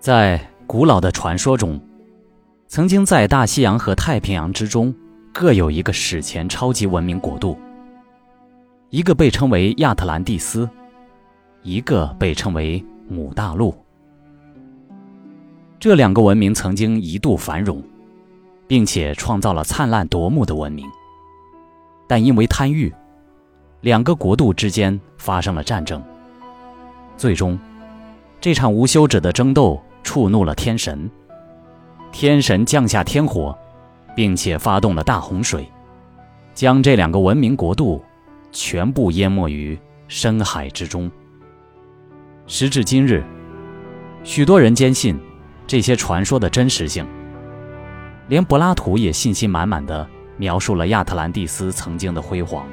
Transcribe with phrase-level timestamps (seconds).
[0.00, 1.78] 在古老的传说中，
[2.68, 4.94] 曾经在大西洋和太平洋之中，
[5.30, 7.58] 各有一个史前超级文明国度。
[8.88, 10.66] 一个被称为亚特兰蒂斯，
[11.62, 13.74] 一个被称为母大陆。
[15.78, 17.82] 这两个文明曾经一度繁荣，
[18.66, 20.86] 并且创造了灿烂夺目的文明。
[22.08, 22.90] 但因为贪欲，
[23.82, 26.02] 两个国度之间发生了战争。
[27.18, 27.58] 最终，
[28.40, 29.78] 这场无休止的争斗
[30.10, 31.08] 触怒了天神，
[32.10, 33.56] 天神降下天火，
[34.16, 35.70] 并且发动了大洪水，
[36.52, 38.02] 将这两个文明国度。
[38.50, 39.78] 全部淹没于
[40.08, 41.08] 深海之中。
[42.48, 43.22] 时至今日，
[44.24, 45.16] 许多人坚信
[45.64, 47.06] 这些传说的真实性。
[48.26, 50.04] 连柏拉图也信心满满的
[50.36, 52.66] 描述了亚特兰蒂斯曾经的辉煌。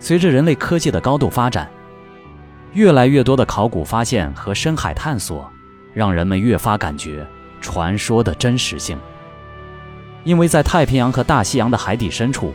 [0.00, 1.70] 随着人类科技的高度发展，
[2.72, 5.51] 越来越多的考古发现和深海探索，
[5.94, 7.26] 让人们越发感觉
[7.60, 8.98] 传说的真实性。
[10.24, 12.52] 因为在太平洋和大西洋的海底深处。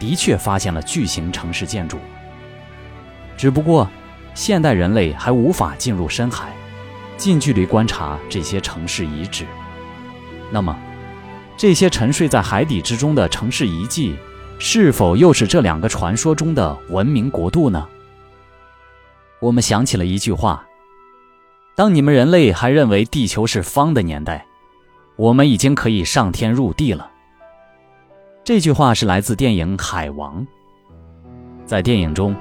[0.00, 1.96] 的确发现了巨型城市建筑，
[3.36, 3.88] 只不过
[4.34, 6.52] 现代人类还无法进入深海，
[7.16, 9.46] 近距离观察这些城市遗址。
[10.50, 10.76] 那么，
[11.56, 14.16] 这些沉睡在海底之中的城市遗迹，
[14.58, 17.86] 是否又是这两个传说中的文明国度呢？
[19.38, 20.66] 我们想起了一句话：
[21.74, 24.44] 当你们人类还认为地球是方的年代，
[25.16, 27.10] 我们已经可以上天入地了。
[28.44, 30.42] 这句话是来自电影《海王》。
[31.64, 32.36] 在电影中，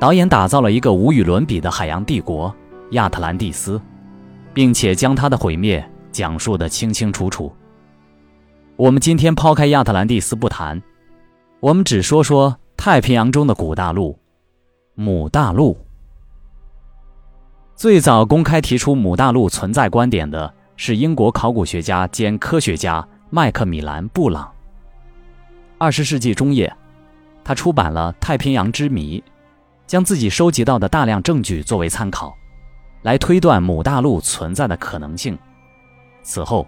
[0.00, 2.52] 导演打造了一个无与伦比的海洋帝国——
[2.92, 3.80] 亚特兰蒂斯，
[4.52, 7.54] 并且将它的毁灭讲述得清清楚楚。
[8.74, 10.82] 我们今天抛开亚特兰蒂斯不谈，
[11.60, 14.18] 我们只说说太平洋中的古大陆——
[14.96, 15.78] 母大陆。
[17.76, 24.50] 最早公开提出母大陆存在观点的是英国考古学家兼科学家麦克米兰·布朗。
[25.76, 26.74] 二十世纪中叶，
[27.44, 29.20] 他出版了《太平洋之谜》，
[29.86, 32.34] 将自己收集到的大量证据作为参考，
[33.02, 35.38] 来推断母大陆存在的可能性。
[36.22, 36.66] 此后，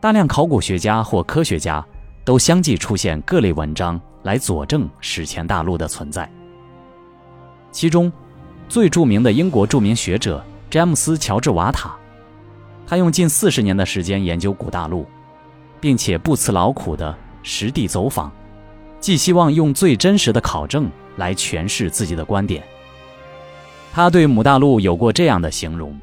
[0.00, 1.82] 大量考古学家或科学家
[2.26, 6.30] 都相继出现各类文章来佐证史前大陆的存在。
[7.72, 8.12] 其中，
[8.70, 11.92] 最著名的英国著名学者詹姆斯·乔治·瓦塔，
[12.86, 15.04] 他用近四十年的时间研究古大陆，
[15.80, 17.12] 并且不辞劳苦的。
[17.42, 18.30] 实地走访，
[19.00, 22.62] 寄希望用最真实的考证来诠释自己的观点。
[23.92, 25.98] 他对母大陆有过这样的形容：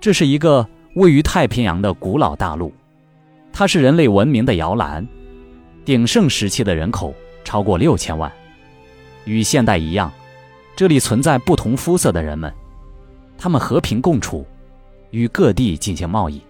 [0.00, 0.64] 这是一个
[0.94, 2.72] 位于太平洋的古老大陆，
[3.52, 5.04] 它是人类文明的摇篮。
[5.84, 8.30] 鼎盛时期的人口超过六千万，
[9.24, 10.12] 与现代一样，
[10.76, 12.52] 这里存在不同肤色的人们，
[13.38, 14.44] 他们和平共处，
[15.10, 16.40] 与各地进行贸易。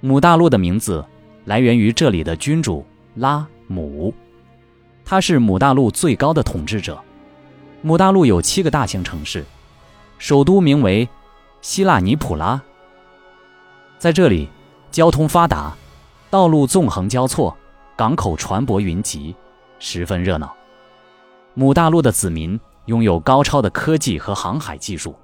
[0.00, 1.04] 母大陆的名字。
[1.46, 2.84] 来源于这里的君主
[3.14, 4.12] 拉姆，
[5.04, 7.00] 他是母大陆最高的统治者。
[7.82, 9.44] 母大陆有七个大型城市，
[10.18, 11.08] 首都名为
[11.62, 12.60] 希腊尼普拉。
[13.96, 14.48] 在这里，
[14.90, 15.72] 交通发达，
[16.30, 17.56] 道路纵横交错，
[17.94, 19.32] 港口船舶云集，
[19.78, 20.52] 十分热闹。
[21.54, 25.14] 母大陆的子民拥有高超的科技和航海技术，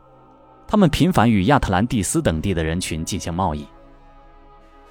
[0.66, 3.66] 他们频繁与亚特兰蒂斯等地的人群进行贸易。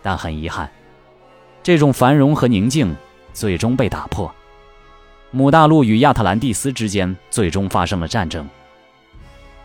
[0.01, 0.69] 但很遗憾。
[1.63, 2.95] 这种繁荣和宁静
[3.33, 4.33] 最终被打破，
[5.29, 8.49] 母大陆与亚特兰蒂斯之间最终发生了战争。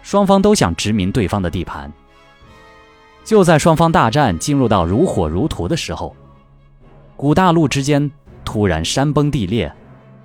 [0.02, 1.90] 双方都想殖民对方的地盘。
[3.24, 6.14] 就在双方大战进入到如火如荼的时候，
[7.16, 8.10] 古大陆之间
[8.44, 9.72] 突然山崩地裂，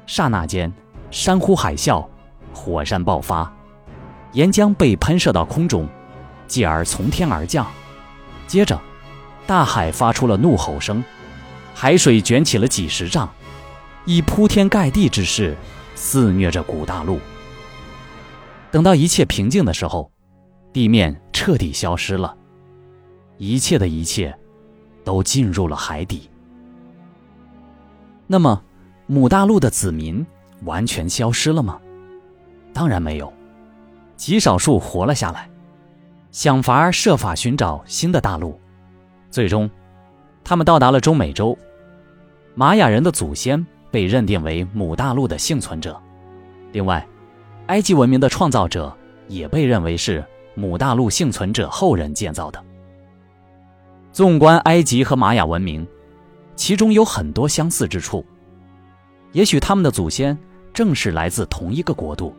[0.06, 0.72] 刹那间
[1.10, 2.06] 山呼海啸，
[2.54, 3.52] 火山爆发，
[4.34, 5.88] 岩浆被喷射到空中，
[6.48, 7.66] 继而从天而降，
[8.48, 8.80] 接着
[9.48, 11.04] 大海发出了怒吼声。
[11.74, 13.28] 海水卷起了几十丈，
[14.06, 15.56] 以铺天盖地之势
[15.96, 17.20] 肆虐着古大陆。
[18.70, 20.12] 等到一切平静的时候，
[20.72, 22.36] 地面彻底消失了，
[23.38, 24.38] 一切的一切
[25.04, 26.30] 都进入了海底。
[28.28, 28.62] 那么，
[29.08, 30.26] 母大陆的子民
[30.64, 31.80] 完全消失了吗？
[32.74, 33.32] 当然没有，
[34.16, 35.50] 极少数活了下来，
[36.32, 38.60] 想法设法寻找新的大陆，
[39.30, 39.70] 最终。
[40.44, 41.56] 他们到达了中美洲，
[42.56, 45.96] 玛雅人的祖先被认定为母大陆的幸存者。
[46.72, 47.06] 另外，
[47.68, 48.92] 埃及文明的创造者
[49.28, 50.24] 也被认为是
[50.56, 52.62] 母大陆幸存者后人建造的。
[54.12, 55.88] 纵观埃及和玛雅文明，
[56.56, 58.26] 其中有很多相似之处。
[59.32, 60.38] 也许他们的祖先
[60.74, 62.36] 正是来自同一个国度，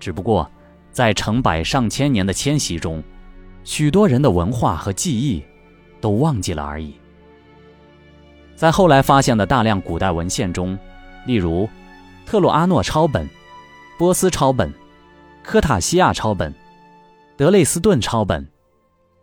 [0.00, 0.50] 只不过
[0.90, 3.00] 在成百上千年的迁徙中，
[3.62, 5.44] 许多人的文化和记忆
[6.00, 6.94] 都忘记了而已。
[8.56, 10.76] 在后来发现的大量古代文献中，
[11.26, 11.68] 例如
[12.26, 13.28] 特洛阿诺抄本、
[13.98, 14.72] 波斯抄本、
[15.42, 16.52] 科塔西亚抄本、
[17.36, 18.46] 德累斯顿抄本、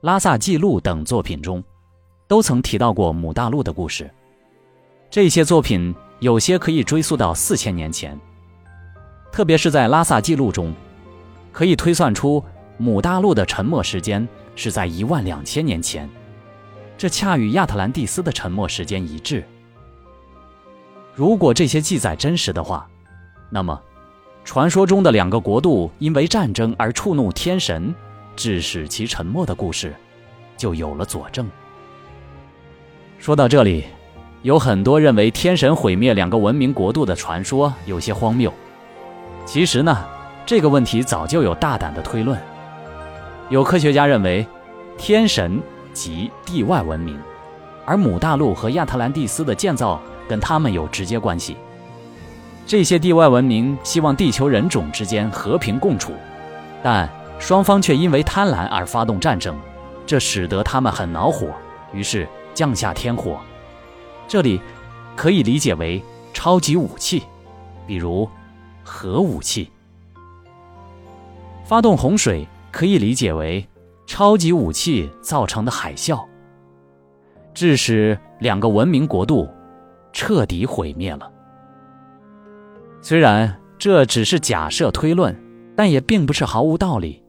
[0.02, 1.64] 拉萨记录等作品中，
[2.28, 4.10] 都曾提到过母大陆的故事。
[5.10, 8.20] 这些作品有些可以追溯到四千年前，
[9.38, 10.74] 特别是在拉萨记录中，
[11.52, 12.44] 可以推算出
[12.80, 16.10] 母大陆的沉没时间是在一万两千年前，
[16.98, 19.44] 这恰与亚特兰蒂斯的沉没时间一致。
[21.14, 22.90] 如果这些记载真实的话，
[23.52, 23.80] 那么
[24.44, 27.94] 传说中的两个国度因为战争而触怒天神，
[28.36, 29.94] 致使其沉没的故事，
[30.58, 31.48] 就有了佐证。
[33.20, 33.84] 说到这里。
[34.42, 38.52] 有很多认为天神毁灭两个文明国度的传说有些荒谬。
[39.48, 40.06] 其实呢，
[40.46, 42.38] 这个问题早就有大胆的推论。
[43.50, 44.46] 有科学家认为，
[44.98, 45.60] 天神
[45.94, 47.18] 即地外文明，
[47.86, 51.56] 而母大陆和亚特兰蒂斯的建造跟他们有直接关系。
[52.66, 56.12] 这些地外文明希望地球人种之间和平共处，
[56.84, 57.10] 但
[57.40, 59.58] 双方却因为贪婪而发动战争，
[60.06, 61.48] 这使得他们很恼火，
[61.94, 63.40] 于是降下天火。
[64.28, 64.60] 这里
[65.16, 66.04] 可以理解为
[66.34, 67.24] 超级武器，
[67.88, 68.30] 比如
[68.90, 69.70] 核武器；
[71.66, 73.68] 发动洪水可以理解为
[74.06, 76.26] 超级武器造成的海啸，
[77.54, 79.48] 致使两个文明国度
[80.14, 81.30] 彻底毁灭了。
[83.02, 85.38] 虽然这只是假设推论，
[85.76, 87.22] 但也并不是毫无道理。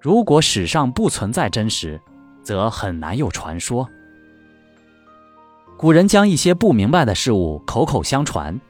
[0.00, 1.98] 如果史上不存在真实，
[2.42, 3.88] 则很难有传说。
[5.76, 8.60] 古人将一些不明白的事物口口相传，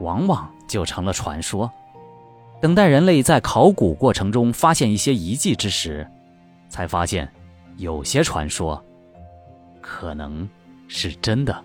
[0.00, 1.70] 往往就成了传说。
[2.60, 6.06] 等待人类在考古过程中发现一些遗迹之时，
[6.68, 7.30] 才发现
[7.76, 8.82] 有些传说
[9.80, 10.48] 可能
[10.88, 11.64] 是真的。